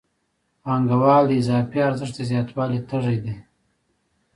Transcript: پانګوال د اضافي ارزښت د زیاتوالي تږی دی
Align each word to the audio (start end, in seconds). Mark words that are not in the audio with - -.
پانګوال 0.63 1.23
د 1.27 1.31
اضافي 1.41 1.79
ارزښت 1.87 2.13
د 2.17 2.19
زیاتوالي 2.31 2.79
تږی 2.89 3.17
دی 3.23 3.35